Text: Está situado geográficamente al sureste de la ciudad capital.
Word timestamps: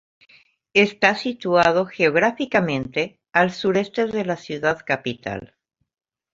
Está 0.73 1.13
situado 1.15 1.85
geográficamente 1.85 3.19
al 3.33 3.51
sureste 3.51 4.07
de 4.07 4.25
la 4.25 4.35
ciudad 4.35 4.81
capital. 4.83 5.53